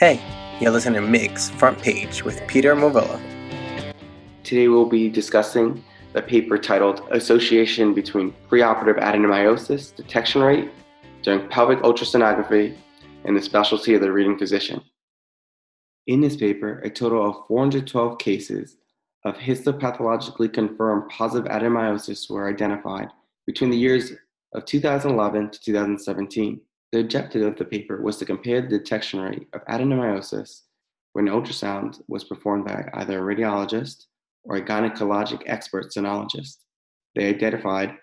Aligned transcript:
Hey, 0.00 0.18
you're 0.62 0.70
listening 0.70 1.02
to 1.02 1.06
MIGS 1.06 1.50
Front 1.50 1.82
Page 1.82 2.24
with 2.24 2.40
Peter 2.46 2.74
Movilla. 2.74 3.20
Today 4.44 4.66
we'll 4.68 4.86
be 4.86 5.10
discussing 5.10 5.84
the 6.14 6.22
paper 6.22 6.56
titled 6.56 7.02
Association 7.10 7.92
Between 7.92 8.32
Preoperative 8.48 8.98
Adenomyosis 8.98 9.94
Detection 9.94 10.40
Rate 10.40 10.70
During 11.20 11.46
Pelvic 11.48 11.80
Ultrasonography 11.80 12.74
and 13.26 13.36
the 13.36 13.42
Specialty 13.42 13.92
of 13.92 14.00
the 14.00 14.10
Reading 14.10 14.38
Physician. 14.38 14.80
In 16.06 16.22
this 16.22 16.34
paper, 16.34 16.78
a 16.78 16.88
total 16.88 17.28
of 17.28 17.46
412 17.46 18.18
cases 18.18 18.78
of 19.26 19.34
histopathologically 19.34 20.50
confirmed 20.50 21.10
positive 21.10 21.52
adenomyosis 21.52 22.30
were 22.30 22.48
identified 22.48 23.08
between 23.46 23.68
the 23.68 23.76
years 23.76 24.12
of 24.54 24.64
2011 24.64 25.50
to 25.50 25.60
2017. 25.60 26.58
The 26.92 27.00
objective 27.00 27.42
of 27.42 27.56
the 27.56 27.64
paper 27.64 28.02
was 28.02 28.16
to 28.18 28.24
compare 28.24 28.60
the 28.60 28.78
detection 28.78 29.20
rate 29.20 29.46
of 29.52 29.64
adenomyosis 29.66 30.62
when 31.12 31.26
ultrasound 31.26 32.00
was 32.08 32.24
performed 32.24 32.64
by 32.64 32.88
either 32.94 33.18
a 33.18 33.34
radiologist 33.34 34.06
or 34.44 34.56
a 34.56 34.64
gynecologic 34.64 35.42
expert 35.46 35.92
sonologist. 35.92 36.56
They 37.14 37.28
identified 37.28 37.96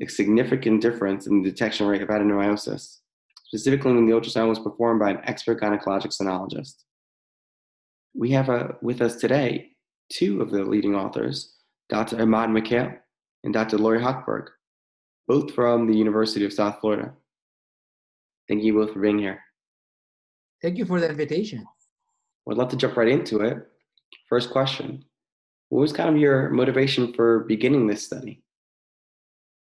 a 0.00 0.06
significant 0.06 0.80
difference 0.80 1.26
in 1.26 1.42
the 1.42 1.50
detection 1.50 1.86
rate 1.86 2.02
of 2.02 2.08
adenomyosis, 2.08 2.98
specifically 3.44 3.92
when 3.92 4.06
the 4.06 4.12
ultrasound 4.12 4.48
was 4.48 4.58
performed 4.58 5.00
by 5.00 5.10
an 5.10 5.20
expert 5.24 5.60
gynecologic 5.60 6.16
sonologist. 6.16 6.76
We 8.14 8.30
have 8.30 8.48
uh, 8.48 8.68
with 8.80 9.02
us 9.02 9.16
today 9.16 9.70
two 10.10 10.40
of 10.40 10.50
the 10.50 10.64
leading 10.64 10.94
authors, 10.94 11.56
Dr. 11.88 12.16
Emad 12.16 12.52
Mikhail 12.52 12.92
and 13.44 13.52
Dr. 13.52 13.78
Lori 13.78 14.00
Hochberg, 14.00 14.46
both 15.28 15.54
from 15.54 15.86
the 15.86 15.96
University 15.96 16.44
of 16.44 16.52
South 16.52 16.78
Florida. 16.80 17.12
Thank 18.50 18.64
you 18.64 18.74
both 18.74 18.92
for 18.92 18.98
being 18.98 19.20
here. 19.20 19.40
Thank 20.60 20.76
you 20.76 20.84
for 20.84 20.98
the 20.98 21.08
invitation. 21.08 21.64
I'd 22.50 22.56
love 22.56 22.70
to 22.70 22.76
jump 22.76 22.96
right 22.96 23.06
into 23.06 23.42
it. 23.42 23.58
First 24.28 24.50
question 24.50 25.04
What 25.68 25.82
was 25.82 25.92
kind 25.92 26.10
of 26.10 26.16
your 26.16 26.50
motivation 26.50 27.12
for 27.12 27.44
beginning 27.44 27.86
this 27.86 28.04
study? 28.04 28.42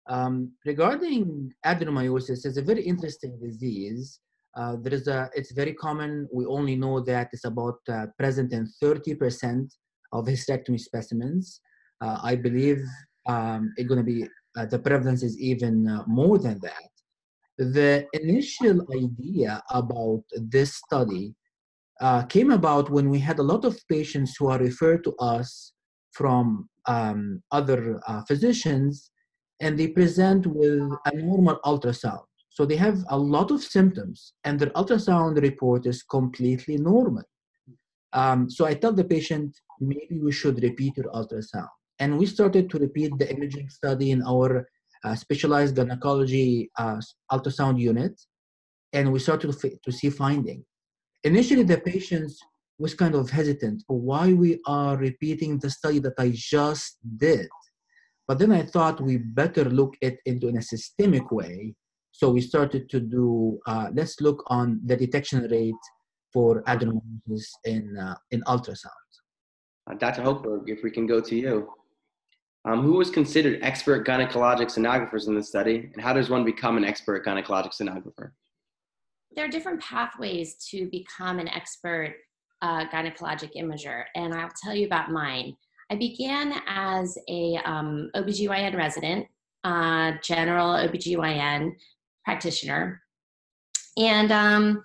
Um, 0.10 0.54
regarding 0.66 1.54
adenomyosis, 1.64 2.44
it's 2.44 2.58
a 2.58 2.64
very 2.64 2.82
interesting 2.82 3.38
disease. 3.40 4.20
Uh, 4.58 4.78
there 4.82 4.96
is 4.96 5.08
a, 5.08 5.30
it's 5.36 5.52
very 5.52 5.76
common. 5.76 6.28
We 6.34 6.48
only 6.48 6.76
know 6.76 7.02
that 7.02 7.30
it's 7.34 7.46
about 7.46 7.78
uh, 7.88 8.08
present 8.18 8.52
in 8.52 8.68
30% 8.84 9.70
of 10.12 10.26
hysterectomy 10.26 10.80
specimens. 10.80 11.62
Uh, 12.04 12.18
I 12.24 12.36
believe 12.36 12.84
um, 13.30 13.74
it's 13.78 13.88
going 13.88 14.04
to 14.04 14.12
be, 14.14 14.28
uh, 14.58 14.66
the 14.66 14.80
prevalence 14.80 15.22
is 15.22 15.40
even 15.40 15.88
uh, 15.88 16.04
more 16.08 16.40
than 16.40 16.60
that 16.64 16.91
the 17.62 18.08
initial 18.14 18.86
idea 18.92 19.62
about 19.70 20.24
this 20.36 20.76
study 20.76 21.36
uh, 22.00 22.24
came 22.24 22.52
about 22.52 22.90
when 22.90 23.10
we 23.10 23.20
had 23.20 23.38
a 23.38 23.44
lot 23.44 23.66
of 23.66 23.80
patients 23.88 24.36
who 24.38 24.48
are 24.48 24.58
referred 24.58 25.04
to 25.04 25.14
us 25.18 25.74
from 26.12 26.68
um, 26.88 27.42
other 27.52 28.02
uh, 28.08 28.24
physicians 28.24 29.12
and 29.60 29.78
they 29.78 29.88
present 29.88 30.48
with 30.48 30.82
a 31.06 31.16
normal 31.16 31.60
ultrasound. 31.64 32.24
So 32.50 32.66
they 32.66 32.76
have 32.78 33.06
a 33.10 33.18
lot 33.18 33.52
of 33.52 33.62
symptoms 33.62 34.34
and 34.44 34.60
their 34.60 34.72
ultrasound 34.72 35.40
report 35.40 35.86
is 35.86 36.02
completely 36.02 36.78
normal. 36.78 37.24
Um, 38.14 38.50
so 38.50 38.66
I 38.66 38.74
tell 38.74 38.92
the 38.92 39.06
patient, 39.06 39.56
maybe 39.80 40.20
we 40.20 40.32
should 40.32 40.62
repeat 40.64 40.98
your 40.98 41.12
ultrasound. 41.14 41.70
And 42.00 42.18
we 42.18 42.26
started 42.26 42.70
to 42.72 42.80
repeat 42.80 43.12
the 43.20 43.32
imaging 43.32 43.70
study 43.70 44.10
in 44.10 44.24
our 44.24 44.68
uh, 45.04 45.16
specialized 45.16 45.76
gynecology 45.76 46.70
uh, 46.78 47.00
ultrasound 47.32 47.80
unit, 47.80 48.20
and 48.94 49.12
we 49.12 49.20
started 49.20 49.58
to, 49.58 49.78
to 49.84 49.92
see 49.92 50.10
finding. 50.10 50.64
Initially, 51.24 51.64
the 51.64 51.80
patients 51.80 52.40
was 52.82 52.96
kind 52.96 53.14
of 53.16 53.30
hesitant 53.30 53.84
why 53.88 54.34
we 54.34 54.60
are 54.66 54.98
repeating 54.98 55.60
the 55.60 55.70
study 55.70 56.00
that 56.00 56.14
I 56.18 56.32
just 56.34 56.98
did. 57.18 57.48
But 58.28 58.40
then 58.40 58.52
I 58.52 58.64
thought 58.64 59.02
we 59.02 59.18
better 59.18 59.66
look 59.66 59.94
it 60.02 60.18
into 60.26 60.48
in 60.48 60.58
a 60.58 60.62
systemic 60.62 61.32
way. 61.32 61.76
So 62.12 62.32
we 62.32 62.42
started 62.42 62.90
to 62.90 63.00
do, 63.00 63.60
uh, 63.68 63.90
let's 63.94 64.20
look 64.20 64.44
on 64.48 64.82
the 64.86 64.96
detection 64.98 65.48
rate 65.50 65.84
for 66.34 66.64
adenomas 66.64 67.46
in, 67.66 67.98
uh, 67.98 68.16
in 68.32 68.42
ultrasound. 68.44 69.10
Uh, 69.90 69.96
Dr. 69.96 70.22
Hochberg, 70.24 70.64
if 70.68 70.84
we 70.84 70.92
can 70.92 71.06
go 71.06 71.22
to 71.22 71.36
you. 71.36 71.70
Um, 72.64 72.84
who 72.84 72.94
was 72.94 73.10
considered 73.10 73.60
expert 73.64 74.06
gynecologic 74.06 74.68
sonographers 74.68 75.28
in 75.28 75.36
the 75.36 75.42
study, 75.44 75.90
and 75.94 76.02
how 76.02 76.14
does 76.14 76.30
one 76.30 76.46
become 76.46 76.78
an 76.78 76.86
expert 76.86 77.26
gynecologic 77.26 77.74
sonographer? 77.74 78.32
There 79.36 79.46
are 79.46 79.50
different 79.50 79.82
pathways 79.82 80.56
to 80.70 80.88
become 80.92 81.40
an 81.40 81.48
expert 81.48 82.16
uh, 82.62 82.86
gynecologic 82.90 83.56
imager, 83.56 84.04
and 84.16 84.34
I'll 84.34 84.52
tell 84.64 84.76
you 84.76 84.86
about 84.86 85.10
mine. 85.10 85.56
I 85.90 85.96
began 85.96 86.62
as 86.68 87.18
a 87.28 87.58
um, 87.66 88.12
OBGYN 88.16 88.78
resident, 88.78 89.26
uh, 89.64 90.14
general 90.24 90.76
OBGYN 90.76 91.72
practitioner, 92.24 93.02
and 93.98 94.32
um, 94.32 94.84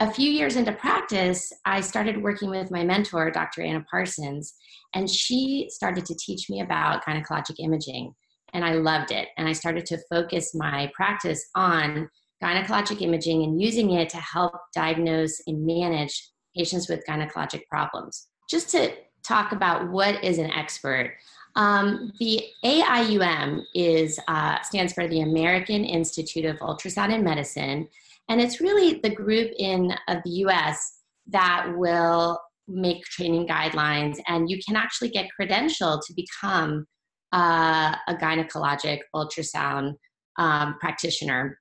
a 0.00 0.10
few 0.10 0.30
years 0.30 0.56
into 0.56 0.72
practice, 0.72 1.52
I 1.64 1.80
started 1.80 2.22
working 2.22 2.50
with 2.50 2.70
my 2.70 2.84
mentor, 2.84 3.30
Dr. 3.30 3.62
Anna 3.62 3.84
Parsons, 3.90 4.54
and 4.94 5.10
she 5.10 5.68
started 5.70 6.06
to 6.06 6.14
teach 6.14 6.48
me 6.48 6.60
about 6.60 7.04
gynecologic 7.04 7.56
imaging. 7.58 8.14
And 8.54 8.64
I 8.64 8.74
loved 8.74 9.10
it. 9.10 9.28
And 9.36 9.48
I 9.48 9.52
started 9.52 9.84
to 9.86 9.98
focus 10.08 10.54
my 10.54 10.90
practice 10.94 11.44
on 11.54 12.08
gynecologic 12.42 13.02
imaging 13.02 13.42
and 13.42 13.60
using 13.60 13.90
it 13.90 14.08
to 14.10 14.18
help 14.18 14.52
diagnose 14.74 15.42
and 15.46 15.66
manage 15.66 16.30
patients 16.56 16.88
with 16.88 17.04
gynecologic 17.06 17.62
problems. 17.68 18.28
Just 18.48 18.70
to 18.70 18.92
talk 19.24 19.52
about 19.52 19.90
what 19.90 20.22
is 20.22 20.38
an 20.38 20.50
expert, 20.52 21.16
um, 21.56 22.12
the 22.20 22.44
AIUM 22.64 23.62
is 23.74 24.18
uh, 24.28 24.60
stands 24.62 24.92
for 24.92 25.08
the 25.08 25.20
American 25.20 25.84
Institute 25.84 26.44
of 26.44 26.56
Ultrasound 26.58 27.12
and 27.12 27.24
Medicine, 27.24 27.88
and 28.28 28.40
it's 28.40 28.60
really 28.60 29.00
the 29.02 29.10
group 29.10 29.50
in 29.58 29.92
uh, 30.06 30.20
the 30.24 30.30
US 30.44 31.00
that 31.28 31.66
will 31.76 32.38
make 32.66 33.02
training 33.04 33.46
guidelines, 33.46 34.18
and 34.26 34.50
you 34.50 34.58
can 34.66 34.76
actually 34.76 35.08
get 35.08 35.28
credentialed 35.40 36.00
to 36.06 36.14
become 36.14 36.86
uh, 37.32 37.94
a 38.08 38.14
gynecologic 38.14 39.00
ultrasound 39.14 39.94
um, 40.38 40.76
practitioner 40.80 41.58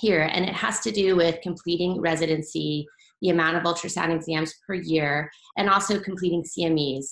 here. 0.00 0.22
And 0.22 0.44
it 0.44 0.54
has 0.54 0.80
to 0.80 0.90
do 0.90 1.16
with 1.16 1.40
completing 1.42 2.00
residency, 2.00 2.86
the 3.20 3.30
amount 3.30 3.56
of 3.56 3.62
ultrasound 3.62 4.14
exams 4.14 4.54
per 4.66 4.74
year, 4.74 5.30
and 5.56 5.68
also 5.68 6.00
completing 6.00 6.42
CMEs. 6.42 7.04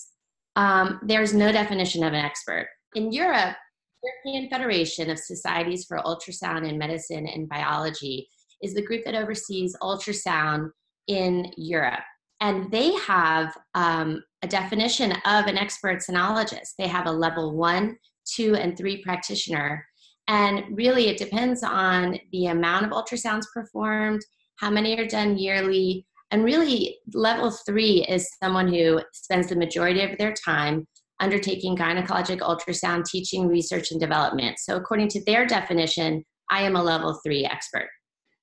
Um, 0.55 0.99
there's 1.05 1.33
no 1.33 1.51
definition 1.51 2.03
of 2.03 2.13
an 2.13 2.25
expert. 2.25 2.67
In 2.95 3.11
Europe, 3.11 3.55
European 4.03 4.49
Federation 4.49 5.09
of 5.09 5.19
Societies 5.19 5.85
for 5.85 5.99
Ultrasound 5.99 6.67
in 6.67 6.77
Medicine 6.77 7.27
and 7.27 7.47
Biology 7.47 8.27
is 8.61 8.73
the 8.73 8.85
group 8.85 9.03
that 9.05 9.15
oversees 9.15 9.75
ultrasound 9.81 10.69
in 11.07 11.51
Europe. 11.57 12.03
And 12.39 12.71
they 12.71 12.93
have 12.95 13.55
um, 13.75 14.23
a 14.41 14.47
definition 14.47 15.11
of 15.11 15.45
an 15.45 15.57
expert 15.57 15.99
sonologist. 15.99 16.69
They 16.77 16.87
have 16.87 17.05
a 17.05 17.11
level 17.11 17.55
one, 17.55 17.97
two, 18.25 18.55
and 18.55 18.75
three 18.75 19.03
practitioner. 19.03 19.85
And 20.27 20.63
really, 20.75 21.07
it 21.07 21.17
depends 21.17 21.63
on 21.63 22.17
the 22.31 22.47
amount 22.47 22.85
of 22.85 22.91
ultrasounds 22.91 23.45
performed, 23.53 24.21
how 24.55 24.69
many 24.69 24.97
are 24.97 25.07
done 25.07 25.37
yearly. 25.37 26.05
And 26.31 26.43
really, 26.43 26.97
level 27.13 27.51
three 27.51 28.05
is 28.07 28.29
someone 28.41 28.67
who 28.67 29.01
spends 29.13 29.47
the 29.47 29.55
majority 29.55 30.01
of 30.01 30.17
their 30.17 30.33
time 30.33 30.87
undertaking 31.19 31.77
gynecologic 31.77 32.39
ultrasound 32.39 33.05
teaching, 33.05 33.47
research, 33.47 33.91
and 33.91 33.99
development. 33.99 34.57
So, 34.59 34.75
according 34.75 35.09
to 35.09 35.23
their 35.25 35.45
definition, 35.45 36.23
I 36.49 36.63
am 36.63 36.75
a 36.75 36.83
level 36.83 37.19
three 37.23 37.45
expert. 37.45 37.89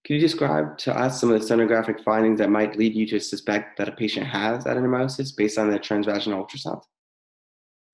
Can 0.08 0.14
you 0.14 0.22
describe 0.22 0.78
to 0.78 0.98
us 0.98 1.20
some 1.20 1.30
of 1.30 1.38
the 1.38 1.46
sonographic 1.46 2.02
findings 2.02 2.38
that 2.38 2.48
might 2.48 2.78
lead 2.78 2.94
you 2.94 3.06
to 3.08 3.20
suspect 3.20 3.76
that 3.76 3.90
a 3.90 3.92
patient 3.92 4.26
has 4.26 4.64
adenomyosis 4.64 5.36
based 5.36 5.58
on 5.58 5.70
the 5.70 5.78
transvaginal 5.78 6.42
ultrasound? 6.42 6.80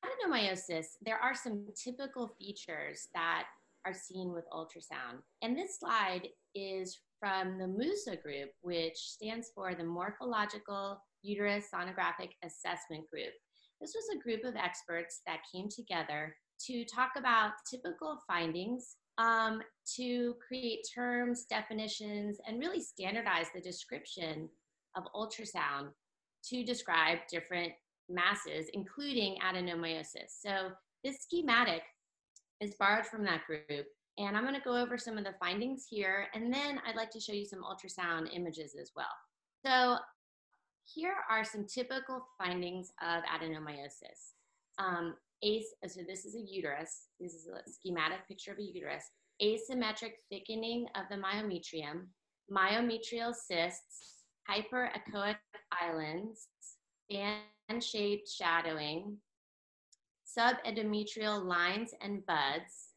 Adenomyosis, 0.05 0.87
there 1.05 1.19
are 1.19 1.35
some 1.35 1.67
typical 1.75 2.29
features 2.39 3.09
that 3.15 3.47
are 3.85 3.93
seen 3.93 4.33
with 4.33 4.45
ultrasound. 4.53 5.23
And 5.43 5.59
this 5.59 5.81
slide 5.81 6.29
is 6.55 7.01
from 7.19 7.59
the 7.59 7.67
MUSA 7.67 8.23
group, 8.23 8.51
which 8.61 8.97
stands 8.97 9.51
for 9.53 9.75
the 9.75 9.83
Morphological 9.83 11.03
Uterus 11.23 11.67
Sonographic 11.75 12.31
Assessment 12.45 13.11
Group. 13.11 13.33
This 13.81 13.93
was 13.93 14.05
a 14.15 14.23
group 14.23 14.45
of 14.45 14.55
experts 14.55 15.21
that 15.27 15.41
came 15.53 15.69
together 15.69 16.37
to 16.67 16.85
talk 16.85 17.11
about 17.17 17.55
typical 17.69 18.21
findings 18.29 18.99
um, 19.19 19.63
to 19.97 20.35
create 20.47 20.87
terms, 20.95 21.45
definitions, 21.45 22.39
and 22.47 22.59
really 22.59 22.81
standardize 22.81 23.47
the 23.55 23.61
description 23.61 24.49
of 24.97 25.05
ultrasound 25.15 25.89
to 26.45 26.65
describe 26.65 27.19
different 27.31 27.73
masses, 28.09 28.69
including 28.73 29.37
adenomyosis. 29.45 30.31
So 30.41 30.71
this 31.03 31.23
schematic 31.23 31.83
is 32.61 32.75
borrowed 32.79 33.07
from 33.07 33.25
that 33.25 33.43
group. 33.47 33.87
And 34.17 34.37
I'm 34.37 34.45
going 34.45 34.55
to 34.55 34.61
go 34.61 34.77
over 34.77 34.97
some 34.97 35.19
of 35.19 35.25
the 35.25 35.35
findings 35.41 35.87
here, 35.91 36.29
and 36.35 36.53
then 36.53 36.79
I'd 36.87 36.95
like 36.95 37.11
to 37.11 37.21
show 37.21 37.33
you 37.33 37.45
some 37.45 37.63
ultrasound 37.65 38.29
images 38.33 38.77
as 38.81 38.93
well. 38.95 39.07
So 39.67 39.97
here 40.85 41.17
are 41.29 41.45
some 41.45 41.67
typical 41.67 42.25
findings 42.39 42.93
of 43.03 43.25
adenomyosis. 43.25 44.35
Um, 44.79 45.17
ace, 45.43 45.75
so 45.87 46.01
this 46.07 46.25
is 46.25 46.35
a 46.35 46.41
uterus. 46.41 47.09
This 47.21 47.35
is 47.35 47.49
a 47.49 47.71
schematic 47.71 48.27
picture 48.29 48.53
of 48.53 48.59
a 48.59 48.63
uterus. 48.63 49.05
Asymmetric 49.43 50.13
thickening 50.31 50.87
of 50.95 51.05
the 51.11 51.17
myometrium, 51.17 52.07
myometrial 52.51 53.35
cysts, 53.35 54.25
hyperechoic 54.49 55.37
islands, 55.73 56.49
fan-shaped 57.11 58.29
shadowing, 58.29 59.17
subendometrial 60.39 61.45
lines 61.45 61.93
and 62.01 62.25
buds, 62.27 62.91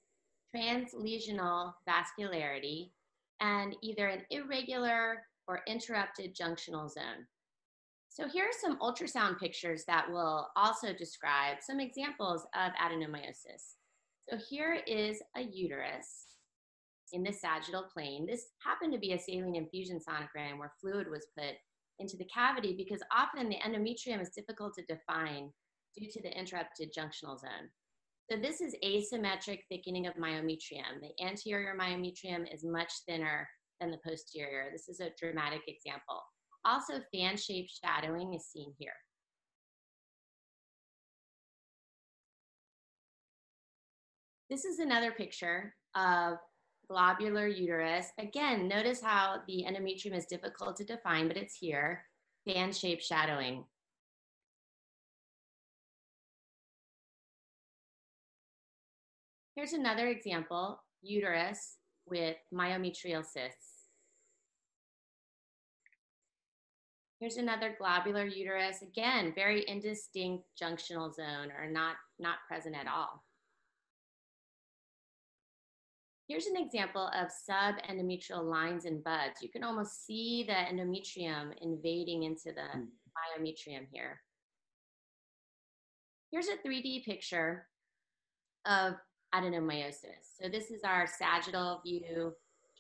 translesional 0.56 1.74
vascularity, 1.88 2.92
and 3.42 3.76
either 3.82 4.08
an 4.08 4.22
irregular 4.30 5.24
or 5.48 5.62
interrupted 5.68 6.36
junctional 6.36 6.90
zone. 6.90 7.26
So 8.10 8.28
here 8.28 8.46
are 8.46 8.60
some 8.62 8.80
ultrasound 8.80 9.40
pictures 9.40 9.84
that 9.86 10.10
will 10.10 10.48
also 10.56 10.94
describe 10.94 11.58
some 11.62 11.80
examples 11.80 12.48
of 12.56 12.72
adenomyosis. 12.74 13.76
So 14.30 14.38
here 14.50 14.80
is 14.88 15.22
a 15.36 15.42
uterus 15.42 16.26
in 17.14 17.24
the 17.24 17.32
sagittal 17.32 17.86
plane. 17.94 18.26
This 18.26 18.48
happened 18.66 18.94
to 18.94 19.00
be 19.00 19.14
a 19.14 19.20
saline 19.20 19.56
infusion 19.56 20.00
sonogram 20.00 20.60
where 20.60 20.74
fluid 20.82 21.08
was 21.10 21.28
put 21.38 21.56
into 22.00 22.18
the 22.18 22.26
cavity 22.26 22.76
because 22.78 23.02
often 23.16 23.50
the 23.50 23.58
endometrium 23.58 24.22
is 24.22 24.30
difficult 24.30 24.74
to 24.76 24.86
define 24.86 25.52
due 25.98 26.10
to 26.12 26.22
the 26.22 26.38
interrupted 26.38 26.94
junctional 26.94 27.40
zone. 27.40 27.70
So 28.30 28.38
this 28.38 28.60
is 28.60 28.76
asymmetric 28.84 29.62
thickening 29.70 30.08
of 30.08 30.16
myometrium. 30.16 31.00
The 31.02 31.26
anterior 31.26 31.76
myometrium 31.80 32.54
is 32.54 32.64
much 32.66 32.92
thinner 33.08 33.48
than 33.80 33.90
the 33.90 34.00
posterior. 34.06 34.66
This 34.72 34.90
is 34.90 35.00
a 35.00 35.12
dramatic 35.18 35.62
example. 35.68 36.22
Also, 36.68 36.96
fan-shaped 37.14 37.72
shadowing 37.82 38.34
is 38.34 38.46
seen 38.46 38.74
here. 38.78 38.92
This 44.50 44.66
is 44.66 44.80
another 44.80 45.12
picture 45.12 45.74
of 45.96 46.40
globular 46.90 47.48
uterus. 47.48 48.08
Again, 48.20 48.68
notice 48.68 49.02
how 49.02 49.38
the 49.48 49.66
endometrium 49.66 50.14
is 50.14 50.26
difficult 50.26 50.76
to 50.78 50.84
define, 50.84 51.30
but 51.30 51.38
it's 51.38 51.56
here, 51.56 52.04
fan-shaped 52.46 53.04
shadowing. 53.04 53.64
Here's 59.56 59.72
another 59.72 60.08
example, 60.08 60.84
uterus 61.02 61.78
with 62.06 62.36
myometrial 62.54 63.24
cysts. 63.26 63.77
Here's 67.20 67.38
another 67.38 67.76
globular 67.78 68.26
uterus. 68.26 68.84
Again, 68.84 69.34
very 69.34 69.68
indistinct 69.68 70.44
junctional 70.62 71.14
zone 71.14 71.52
or 71.58 71.70
not, 71.70 71.96
not 72.20 72.38
present 72.48 72.76
at 72.76 72.88
all. 72.88 73.24
Here's 76.28 76.46
an 76.46 76.58
example 76.58 77.10
of 77.16 77.30
subendometrial 77.50 78.44
lines 78.44 78.86
and 78.86 79.04
buds. 79.04 79.42
You 79.42 79.50
can 79.50 79.64
almost 79.64 80.06
see 80.06 80.44
the 80.46 80.54
endometrium 80.54 81.54
invading 81.62 82.24
into 82.24 82.52
the 82.54 82.68
hmm. 82.72 82.84
myometrium 83.16 83.88
here. 83.92 84.22
Here's 86.32 86.50
a 86.50 86.68
3D 86.68 87.06
picture 87.06 87.66
of 88.66 88.96
adenomyosis. 89.34 90.36
So 90.40 90.50
this 90.50 90.70
is 90.70 90.82
our 90.84 91.08
sagittal 91.08 91.82
view, 91.86 92.34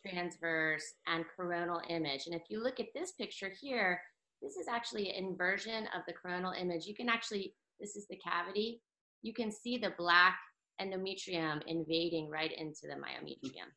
transverse, 0.06 0.84
and 1.07 1.24
coronal 1.36 1.81
image. 1.89 2.28
And 2.28 2.36
if 2.36 2.44
you 2.50 2.62
look 2.62 2.81
at 2.81 2.88
this 2.94 3.13
picture 3.13 3.51
here, 3.62 4.01
this 4.42 4.56
is 4.56 4.68
actually 4.68 5.10
an 5.10 5.25
inversion 5.25 5.88
of 5.95 6.04
the 6.07 6.13
coronal 6.13 6.54
image. 6.54 6.86
You 6.86 6.95
can 6.95 7.10
actually, 7.10 7.54
this 7.80 7.95
is 7.95 8.07
the 8.07 8.18
cavity. 8.18 8.81
You 9.22 9.34
can 9.34 9.51
see 9.51 9.78
the 9.78 9.94
black 9.98 10.38
endometrium 10.81 11.62
invading 11.68 12.30
right 12.30 12.51
into 12.51 12.81
the 12.84 12.95
myometrium. 12.95 13.69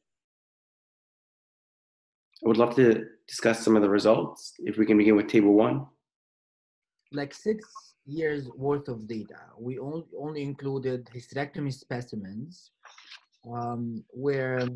I 2.45 2.49
would 2.49 2.57
love 2.57 2.75
to 2.77 3.05
discuss 3.27 3.65
some 3.65 3.77
of 3.77 3.83
the 3.83 3.91
results. 3.91 4.55
If 4.61 4.79
we 4.79 4.87
can 4.87 4.99
begin 4.99 5.17
with 5.17 5.29
table 5.29 5.55
one. 5.55 5.87
Like 7.12 7.35
six 7.35 7.67
years 8.07 8.49
worth 8.57 8.89
of 8.89 9.07
data. 9.07 9.41
We 9.59 9.79
only, 9.79 10.05
only 10.19 10.43
included 10.43 11.07
hysterectomy 11.15 11.73
specimens 11.73 12.71
um, 13.51 14.05
where 14.11 14.69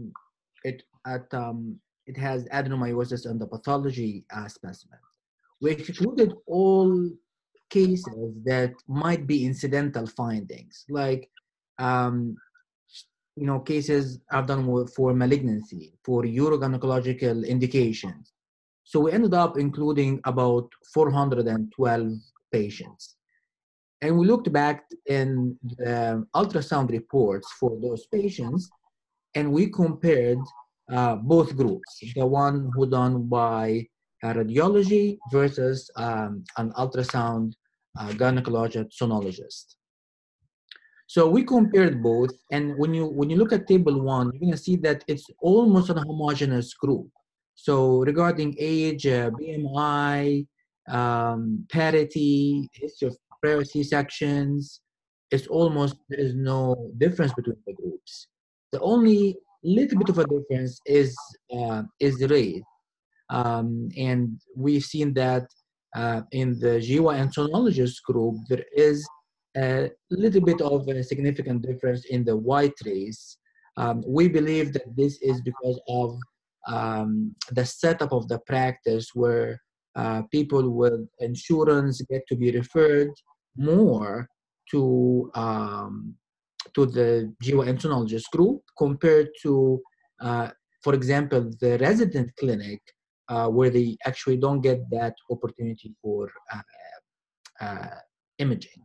it 0.65 0.83
at 1.07 1.33
um, 1.33 1.79
it 2.07 2.17
has 2.17 2.45
adenomyosis 2.47 3.29
on 3.29 3.39
the 3.39 3.47
pathology 3.47 4.25
uh, 4.35 4.49
specimen. 4.49 4.99
We 5.65 5.71
excluded 5.71 6.35
all 6.47 7.09
cases 7.71 8.33
that 8.45 8.75
might 8.87 9.27
be 9.27 9.47
incidental 9.47 10.07
findings, 10.07 10.85
like 10.91 11.31
um, 11.79 12.37
you 13.35 13.47
know 13.47 13.61
cases 13.61 14.21
are 14.31 14.43
done 14.43 14.87
for 14.95 15.15
malignancy, 15.15 15.95
for 16.05 16.25
urogynecological 16.25 17.49
indications. 17.49 18.35
So 18.85 19.01
we 19.01 19.13
ended 19.13 19.33
up 19.33 19.57
including 19.57 20.21
about 20.27 20.69
412 20.93 22.13
patients. 22.53 23.17
And 24.03 24.19
we 24.19 24.27
looked 24.27 24.53
back 24.53 24.85
in 25.07 25.59
the 25.79 26.27
ultrasound 26.37 26.91
reports 26.91 27.51
for 27.59 27.73
those 27.81 28.05
patients, 28.13 28.69
and 29.35 29.51
we 29.51 29.71
compared 29.71 30.41
uh, 30.93 31.17
both 31.17 31.57
groups, 31.57 31.91
the 32.15 32.27
one 32.27 32.71
who 32.75 32.85
done 32.85 33.29
by 33.29 33.87
radiology 34.33 35.19
versus 35.31 35.91
um, 35.97 36.45
an 36.57 36.73
ultrasound 36.73 37.53
uh, 37.99 38.09
gynecologic 38.09 38.91
sonologist. 38.91 39.75
So 41.07 41.29
we 41.29 41.45
compared 41.45 42.03
both, 42.03 42.33
and 42.51 42.77
when 42.79 42.95
you 42.95 43.07
when 43.07 43.29
you 43.29 43.37
look 43.37 43.53
at 43.53 43.67
table 43.67 44.01
one, 44.01 44.31
you're 44.33 44.41
gonna 44.41 44.57
see 44.57 44.77
that 44.77 45.05
it's 45.07 45.27
almost 45.41 45.91
a 45.91 45.95
homogeneous 45.95 46.73
group. 46.75 47.09
So 47.55 48.01
regarding 48.01 48.57
age, 48.59 49.07
uh, 49.07 49.31
BMI, 49.31 50.47
um, 50.89 51.67
parity, 51.71 52.69
history 52.73 53.09
of 53.09 53.17
prior 53.41 53.65
C-sections, 53.65 54.81
it's 55.31 55.47
almost 55.47 55.97
there 56.09 56.21
is 56.21 56.35
no 56.35 56.91
difference 56.99 57.33
between 57.35 57.59
the 57.67 57.75
groups. 57.75 58.29
The 58.73 58.81
only 58.81 59.37
little 59.63 59.99
bit 59.99 60.09
of 60.09 60.19
a 60.19 60.27
difference 60.27 60.81
is 60.87 61.17
uh, 61.55 61.83
is 62.01 62.19
the 62.19 62.29
race, 62.29 62.63
um, 63.35 63.89
and 63.97 64.41
we've 64.57 64.85
seen 64.85 65.13
that 65.15 65.47
uh, 65.97 66.23
in 66.33 66.59
the 66.61 66.75
GYN 66.87 67.33
sonologist 67.35 67.97
group 68.09 68.37
there 68.49 68.65
is 68.77 69.07
a 69.57 69.91
little 70.11 70.41
bit 70.41 70.61
of 70.61 70.89
a 70.89 71.03
significant 71.03 71.63
difference 71.63 72.05
in 72.07 72.25
the 72.25 72.37
white 72.37 72.79
race. 72.85 73.39
Um, 73.77 74.03
we 74.07 74.29
believe 74.29 74.73
that 74.73 74.89
this 74.97 75.21
is 75.21 75.41
because 75.43 75.81
of 75.89 76.19
um, 76.67 77.35
the 77.51 77.65
setup 77.65 78.13
of 78.13 78.29
the 78.29 78.39
practice 78.47 79.11
where 79.15 79.61
uh, 79.97 80.23
people 80.31 80.71
with 80.71 81.01
insurance 81.21 82.03
get 82.11 82.23
to 82.29 82.37
be 82.37 82.51
referred 82.53 83.13
more 83.57 84.29
to 84.71 85.31
um, 85.35 86.15
to 86.75 86.87
the 86.87 87.33
GYN 87.43 87.79
sonologist 87.81 88.29
group 88.33 88.63
compared 88.79 89.29
to, 89.43 89.81
uh, 90.21 90.49
for 90.83 90.95
example, 90.95 91.51
the 91.61 91.79
resident 91.79 92.31
clinic 92.41 92.81
uh, 93.29 93.49
where 93.49 93.71
they 93.71 93.97
actually 94.05 94.37
don't 94.37 94.61
get 94.61 94.89
that 94.91 95.15
opportunity 95.31 95.95
for 96.03 96.31
uh, 96.53 97.65
uh, 97.65 97.99
imaging. 98.39 98.83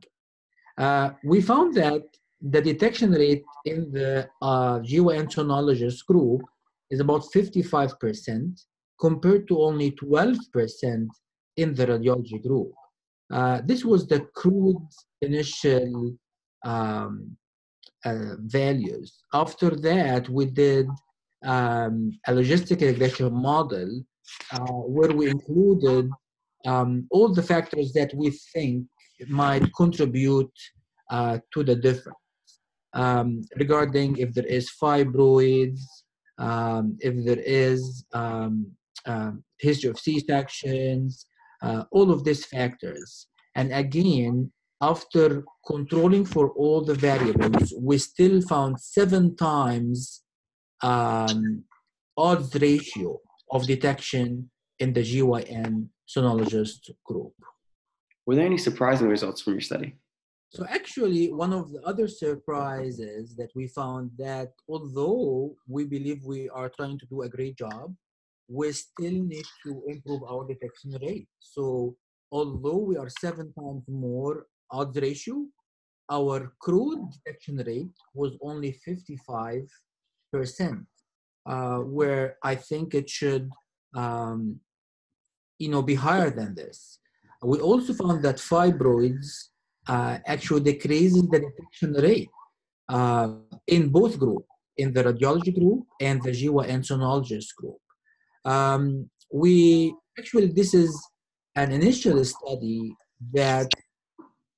We 1.24 1.41
found 1.41 1.74
that 1.75 2.03
the 2.41 2.62
detection 2.62 3.12
rate 3.12 3.43
in 3.65 3.91
the 3.91 4.29
uh, 4.41 4.79
group 6.08 6.41
is 6.89 7.00
about 7.00 7.24
55% 7.36 8.62
compared 9.00 9.48
to 9.48 9.62
only 9.62 9.91
12% 9.91 11.08
in 11.58 11.74
the 11.74 11.86
radiology 11.86 12.41
group. 12.41 12.72
Uh, 13.31 13.62
this 13.65 13.86
was 13.86 14.08
the 14.08 14.22
crude 14.36 14.88
initial 15.22 16.15
um, 16.65 17.36
uh, 18.05 18.36
values. 18.39 19.19
After 19.34 19.69
that, 19.72 20.29
we 20.29 20.46
did 20.46 20.88
um, 21.46 22.17
a 22.27 22.31
logistic 22.31 22.81
regression 22.81 23.34
model 23.34 24.03
where 24.86 25.12
we 25.12 25.29
included 25.29 26.09
um, 26.65 27.07
all 27.12 27.33
the 27.33 27.43
factors 27.43 27.93
that 27.93 28.13
we 28.13 28.31
think 28.53 28.86
might 29.27 29.63
contribute 29.75 30.51
uh, 31.09 31.38
to 31.53 31.63
the 31.63 31.75
difference 31.75 32.17
um, 32.93 33.41
regarding 33.57 34.17
if 34.17 34.33
there 34.33 34.45
is 34.45 34.71
fibroids, 34.81 35.81
um, 36.38 36.98
if 37.00 37.25
there 37.25 37.39
is 37.39 38.05
um, 38.13 38.71
uh, 39.05 39.31
history 39.59 39.89
of 39.89 40.00
C-sections, 40.00 41.25
uh, 41.62 41.83
all 41.91 42.12
of 42.12 42.24
these 42.24 42.45
factors. 42.45 43.27
And 43.55 43.74
again, 43.74 44.51
after 44.81 45.43
controlling 45.67 46.25
for 46.25 46.51
all 46.51 46.81
the 46.81 46.95
variables, 46.95 47.74
we 47.77 47.98
still 47.98 48.41
found 48.41 48.79
seven 48.79 49.36
times 49.36 50.21
um, 50.81 51.63
odds 52.17 52.55
ratio 52.55 53.19
of 53.51 53.65
detection 53.68 54.50
in 54.79 54.94
the 54.94 55.01
GYN 55.01 55.88
sonologist 56.08 56.89
group. 57.06 57.34
Were 58.25 58.36
there 58.36 58.46
any 58.46 58.58
surprising 58.58 59.08
results 59.08 59.41
from 59.41 59.53
your 59.53 59.62
study? 59.62 59.96
So 60.51 60.65
actually, 60.68 61.32
one 61.32 61.53
of 61.53 61.72
the 61.72 61.82
other 61.82 62.08
surprises 62.08 63.36
that 63.36 63.50
we 63.56 63.68
found 63.68 64.12
that 64.18 64.51
although 64.68 65.56
we 65.68 65.86
believe 65.86 66.24
we 66.24 66.50
are 66.50 66.70
trying 66.70 66.98
to 67.00 67.06
do 67.06 67.22
a 67.22 67.29
great 67.29 67.56
job, 67.56 67.94
we 68.48 68.72
still 68.72 69.13
need 69.34 69.46
to 69.63 69.84
improve 69.88 70.24
our 70.24 70.48
detection 70.48 70.98
rate. 71.03 71.27
So 71.39 71.96
although 72.32 72.77
we 72.77 72.98
are 72.98 73.10
seven 73.10 73.53
times 73.53 73.84
more 73.88 74.48
odds 74.72 75.00
ratio, 75.00 75.46
our 76.10 76.53
crude 76.60 77.12
detection 77.13 77.58
rate 77.58 77.94
was 78.15 78.36
only 78.41 78.79
55%, 78.88 79.68
uh, 81.50 81.79
where 81.79 82.38
I 82.44 82.56
think 82.56 82.94
it 82.94 83.10
should, 83.10 83.50
um, 83.96 84.60
you 85.58 85.70
know, 85.70 85.82
be 85.82 85.96
higher 85.96 86.29
than 86.29 86.53
this. 86.53 87.00
We 87.41 87.60
also 87.60 87.94
found 87.94 88.24
that 88.24 88.38
fibroids 88.38 89.27
uh, 89.88 90.20
actually 90.27 90.62
decreases 90.62 91.24
the 91.24 91.39
detection 91.39 91.94
rate 91.94 92.29
uh, 92.88 93.29
in 93.65 93.89
both 93.89 94.20
groups, 94.20 94.46
in 94.77 94.94
the 94.94 95.03
radiology 95.03 95.53
group 95.60 95.86
and 96.00 96.22
the 96.22 96.32
GYN 96.32 96.82
sonologist 96.89 97.56
group. 97.56 97.82
Um, 98.46 99.10
we 99.34 99.96
actually, 100.18 100.48
this 100.48 100.74
is 100.74 100.91
an 101.56 101.72
initial 101.72 102.24
study 102.24 102.94
that 103.34 103.70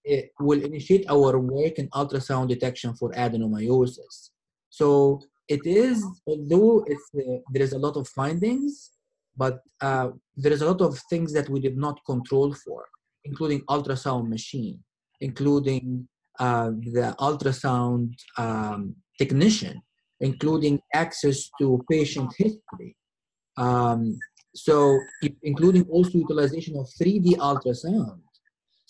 it 0.04 0.32
will 0.40 0.62
initiate 0.62 1.06
our 1.10 1.40
work 1.40 1.74
in 1.78 1.88
ultrasound 1.90 2.50
detection 2.50 2.94
for 2.96 3.12
adenomyosis. 3.12 4.32
So 4.70 5.22
it 5.56 5.64
is, 5.66 5.98
although 6.28 6.84
it's, 6.92 7.08
uh, 7.16 7.40
there 7.54 7.64
is 7.68 7.74
a 7.74 7.82
lot 7.86 7.96
of 7.98 8.08
findings, 8.10 8.92
but 9.36 9.56
uh, 9.82 10.10
there 10.36 10.54
is 10.54 10.62
a 10.62 10.70
lot 10.72 10.82
of 10.82 11.00
things 11.10 11.34
that 11.34 11.48
we 11.50 11.60
did 11.60 11.78
not 11.78 12.00
control 12.06 12.54
for, 12.64 12.82
including 13.24 13.62
ultrasound 13.76 14.28
machine, 14.30 14.78
including 15.28 16.08
uh, 16.40 16.70
the 16.98 17.16
ultrasound 17.20 18.14
um, 18.38 18.96
technician, 19.18 19.82
including 20.20 20.80
access 20.94 21.50
to 21.60 21.84
patient 21.90 22.30
history. 22.38 22.96
Um, 23.58 24.18
so 24.54 25.00
including 25.44 25.84
also 25.96 26.18
utilization 26.26 26.76
of 26.78 26.86
3D 27.00 27.28
ultrasound 27.38 28.20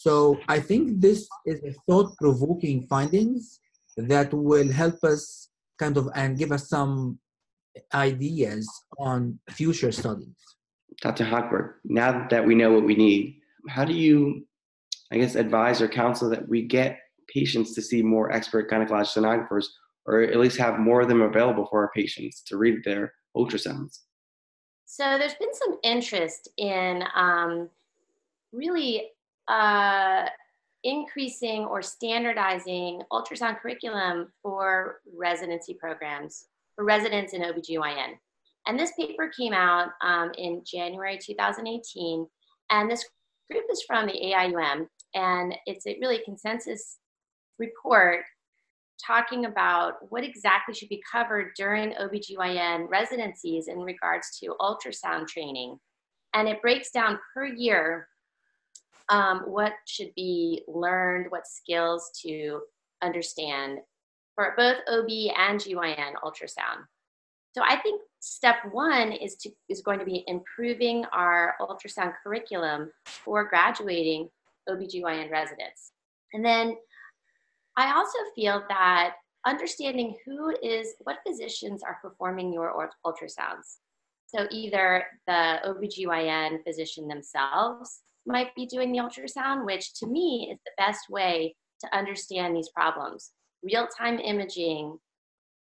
so 0.06 0.40
I 0.48 0.60
think 0.60 1.00
this 1.00 1.28
is 1.46 1.60
a 1.64 1.74
thought-provoking 1.88 2.88
findings 2.88 3.60
that 3.98 4.34
will 4.34 4.72
help 4.72 5.04
us 5.04 5.51
kind 5.82 5.98
of 5.98 6.10
and 6.16 6.38
give 6.38 6.52
us 6.52 6.70
some 6.70 7.20
ideas 7.94 8.70
on 9.00 9.40
future 9.50 9.92
studies. 9.92 10.36
Dr. 11.02 11.26
Hochberg, 11.26 11.74
now 11.84 12.28
that 12.30 12.46
we 12.46 12.54
know 12.54 12.72
what 12.72 12.86
we 12.86 12.96
need, 12.96 13.40
how 13.68 13.84
do 13.84 13.94
you, 13.94 14.46
I 15.12 15.18
guess, 15.18 15.36
advise 15.36 15.82
or 15.82 15.88
counsel 15.88 16.30
that 16.30 16.48
we 16.48 16.68
get 16.68 17.00
patients 17.34 17.74
to 17.76 17.82
see 17.82 18.04
more 18.04 18.32
expert 18.32 18.70
gynecologic 18.70 19.18
sonographers, 19.18 19.66
or 20.06 20.22
at 20.22 20.38
least 20.38 20.58
have 20.58 20.80
more 20.80 21.02
of 21.02 21.08
them 21.08 21.22
available 21.22 21.66
for 21.66 21.82
our 21.84 21.92
patients 21.96 22.44
to 22.48 22.58
read 22.58 22.84
their 22.84 23.14
ultrasounds? 23.36 24.00
So 24.86 25.18
there's 25.18 25.36
been 25.36 25.54
some 25.54 25.78
interest 25.84 26.50
in 26.58 27.04
um, 27.16 27.70
really 28.52 29.08
uh, 29.48 30.26
increasing 30.84 31.66
or 31.66 31.82
standardizing 31.82 33.02
ultrasound 33.12 33.60
curriculum 33.60 34.32
for 34.42 35.02
residency 35.16 35.74
programs 35.74 36.46
for 36.76 36.86
residents 36.86 37.34
in 37.34 37.42
OBGYN. 37.42 38.14
And 38.68 38.80
this 38.80 38.92
paper 38.94 39.32
came 39.38 39.54
out 39.54 39.90
um, 40.04 40.32
in 40.38 40.64
January 40.66 41.20
2018. 41.22 42.28
And 42.70 42.90
this 42.90 43.06
group 43.52 43.66
is 43.72 43.84
from 43.84 44.08
the 44.08 44.14
AIUM, 44.14 44.88
and 45.14 45.56
it's 45.66 45.86
a 45.86 45.98
really 46.00 46.22
consensus 46.24 46.98
report 47.60 48.22
talking 49.06 49.46
about 49.46 49.96
what 50.10 50.24
exactly 50.24 50.74
should 50.74 50.90
be 50.90 51.02
covered 51.12 51.52
during 51.58 51.94
OBGYN 51.94 52.88
residencies 52.90 53.68
in 53.68 53.80
regards 53.80 54.38
to 54.40 54.56
ultrasound 54.60 55.28
training. 55.28 55.78
And 56.34 56.48
it 56.48 56.62
breaks 56.62 56.92
down 56.92 57.20
per 57.34 57.46
year 57.46 58.08
um, 59.12 59.42
what 59.46 59.74
should 59.86 60.16
be 60.16 60.64
learned, 60.68 61.28
what 61.30 61.46
skills 61.46 62.10
to 62.24 62.62
understand 63.04 63.80
for 64.36 64.54
both 64.58 64.78
OB 64.88 65.10
and 65.38 65.60
GYN 65.60 66.14
ultrasound. 66.24 66.86
So 67.54 67.62
I 67.62 67.76
think 67.76 68.02
step 68.22 68.56
one 68.72 69.12
is 69.12 69.36
to 69.38 69.52
is 69.68 69.82
going 69.82 70.00
to 70.00 70.06
be 70.06 70.24
improving 70.28 71.04
our 71.12 71.56
ultrasound 71.60 72.14
curriculum 72.24 72.90
for 73.06 73.44
graduating 73.44 74.30
OBGYN 74.70 75.30
residents. 75.30 75.92
And 76.34 76.46
then 76.46 76.78
I 77.78 77.94
also 77.94 78.18
feel 78.34 78.64
that 78.70 79.16
understanding 79.46 80.16
who 80.26 80.56
is 80.64 80.94
what 81.04 81.18
physicians 81.28 81.84
are 81.84 81.98
performing 82.02 82.54
your 82.54 82.90
ultrasounds. 83.06 83.80
So 84.28 84.48
either 84.50 85.04
the 85.28 85.60
OBGYN 85.66 86.64
physician 86.64 87.10
themselves 87.10 88.02
might 88.26 88.54
be 88.56 88.66
doing 88.66 88.92
the 88.92 89.00
ultrasound, 89.00 89.66
which 89.66 89.94
to 89.96 90.08
me 90.08 90.50
is 90.52 90.60
the 90.66 90.72
best 90.78 91.10
way 91.10 91.56
to 91.82 91.98
understand 91.98 92.56
these 92.56 92.70
problems. 92.70 93.32
Real 93.64 93.88
time 93.88 94.20
imaging 94.20 94.98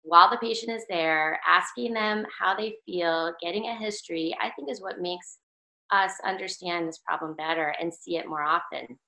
while 0.02 0.30
the 0.30 0.36
patient 0.38 0.76
is 0.76 0.84
there, 0.88 1.40
asking 1.46 1.94
them 1.94 2.26
how 2.38 2.56
they 2.56 2.74
feel, 2.84 3.32
getting 3.40 3.66
a 3.66 3.76
history, 3.76 4.36
I 4.40 4.50
think 4.50 4.70
is 4.70 4.80
what 4.80 5.00
makes 5.00 5.38
us 5.92 6.12
understand 6.24 6.88
this 6.88 6.98
problem 6.98 7.34
better 7.34 7.74
and 7.80 7.92
see 7.92 8.16
it 8.16 8.28
more 8.28 8.42
often. 8.42 8.98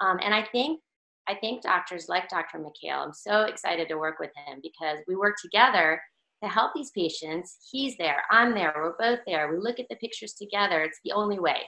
Um, 0.00 0.18
and 0.22 0.34
I 0.34 0.44
think 0.52 0.80
I 1.28 1.34
think 1.34 1.62
doctors 1.62 2.08
like 2.08 2.28
Dr. 2.28 2.58
Mikhail. 2.58 3.00
I'm 3.00 3.12
so 3.12 3.42
excited 3.42 3.88
to 3.88 3.96
work 3.96 4.20
with 4.20 4.30
him 4.46 4.60
because 4.62 4.98
we 5.08 5.16
work 5.16 5.34
together 5.42 6.00
to 6.40 6.48
help 6.48 6.70
these 6.72 6.90
patients. 6.90 7.68
He's 7.72 7.96
there, 7.96 8.22
I'm 8.30 8.54
there, 8.54 8.72
we're 8.76 8.96
both 8.96 9.24
there. 9.26 9.50
We 9.50 9.58
look 9.58 9.80
at 9.80 9.86
the 9.90 9.96
pictures 9.96 10.34
together. 10.34 10.82
It's 10.82 11.00
the 11.04 11.12
only 11.12 11.40
way. 11.40 11.62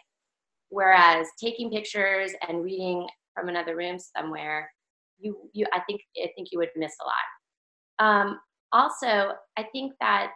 Whereas 0.70 1.26
taking 1.40 1.70
pictures 1.70 2.32
and 2.46 2.62
reading 2.62 3.08
from 3.34 3.48
another 3.48 3.76
room 3.76 3.98
somewhere, 3.98 4.70
you, 5.18 5.50
you 5.52 5.66
I 5.72 5.80
think 5.80 6.02
I 6.22 6.30
think 6.36 6.48
you 6.52 6.58
would 6.58 6.70
miss 6.76 6.94
a 7.00 7.04
lot. 7.04 8.06
Um, 8.06 8.40
also, 8.72 9.32
I 9.56 9.62
think 9.72 9.92
that 10.00 10.32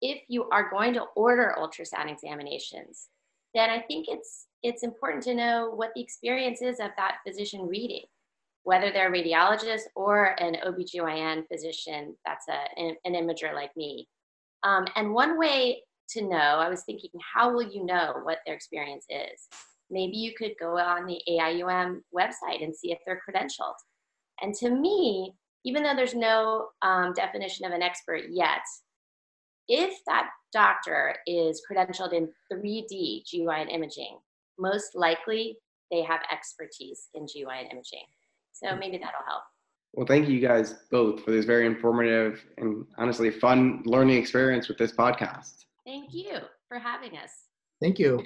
if 0.00 0.22
you 0.28 0.48
are 0.50 0.70
going 0.70 0.94
to 0.94 1.04
order 1.16 1.54
ultrasound 1.58 2.10
examinations, 2.10 3.08
then 3.54 3.70
I 3.70 3.80
think 3.80 4.06
it's 4.08 4.46
it's 4.62 4.82
important 4.82 5.22
to 5.24 5.34
know 5.34 5.72
what 5.74 5.90
the 5.94 6.02
experience 6.02 6.62
is 6.62 6.78
of 6.80 6.90
that 6.96 7.16
physician 7.26 7.66
reading, 7.66 8.04
whether 8.62 8.92
they're 8.92 9.12
a 9.12 9.16
radiologist 9.16 9.82
or 9.96 10.40
an 10.40 10.56
OBGYN 10.64 11.44
physician 11.48 12.16
that's 12.24 12.46
a, 12.48 12.80
an, 12.80 12.96
an 13.04 13.14
imager 13.14 13.52
like 13.54 13.76
me. 13.76 14.08
Um, 14.62 14.86
and 14.94 15.12
one 15.12 15.38
way 15.38 15.82
to 16.14 16.22
know, 16.22 16.36
I 16.36 16.68
was 16.68 16.82
thinking, 16.82 17.10
how 17.34 17.52
will 17.52 17.62
you 17.62 17.84
know 17.84 18.14
what 18.22 18.38
their 18.46 18.54
experience 18.54 19.04
is? 19.08 19.48
Maybe 19.90 20.16
you 20.16 20.32
could 20.36 20.52
go 20.58 20.78
on 20.78 21.06
the 21.06 21.20
AIUM 21.28 22.00
website 22.14 22.62
and 22.62 22.74
see 22.74 22.92
if 22.92 22.98
they're 23.04 23.20
credentialed. 23.28 23.74
And 24.40 24.54
to 24.56 24.70
me, 24.70 25.34
even 25.64 25.82
though 25.82 25.94
there's 25.94 26.14
no 26.14 26.68
um, 26.82 27.12
definition 27.12 27.66
of 27.66 27.72
an 27.72 27.82
expert 27.82 28.22
yet, 28.30 28.62
if 29.68 29.94
that 30.06 30.30
doctor 30.52 31.16
is 31.26 31.62
credentialed 31.70 32.12
in 32.12 32.28
3D 32.52 33.22
GYN 33.32 33.72
imaging, 33.72 34.18
most 34.58 34.94
likely 34.94 35.56
they 35.90 36.02
have 36.02 36.20
expertise 36.32 37.08
in 37.14 37.24
GYN 37.24 37.70
imaging. 37.70 38.06
So 38.52 38.74
maybe 38.76 38.98
that'll 38.98 39.26
help. 39.26 39.42
Well, 39.92 40.06
thank 40.06 40.28
you 40.28 40.40
guys 40.40 40.74
both 40.90 41.22
for 41.22 41.30
this 41.32 41.44
very 41.44 41.66
informative 41.66 42.44
and 42.56 42.86
honestly 42.96 43.30
fun 43.30 43.82
learning 43.84 44.16
experience 44.16 44.68
with 44.68 44.78
this 44.78 44.92
podcast. 44.92 45.66
Thank 45.92 46.14
you 46.14 46.38
for 46.68 46.78
having 46.78 47.18
us. 47.18 47.30
Thank 47.82 47.98
you. 47.98 48.24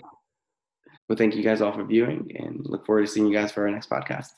Well, 1.09 1.17
thank 1.19 1.35
you 1.35 1.43
guys 1.43 1.61
all 1.61 1.73
for 1.73 1.85
viewing 1.85 2.31
and 2.39 2.65
look 2.65 2.87
forward 2.87 3.07
to 3.07 3.07
seeing 3.09 3.27
you 3.27 3.35
guys 3.35 3.51
for 3.51 3.67
our 3.67 3.71
next 3.73 3.91
podcast. 3.91 4.29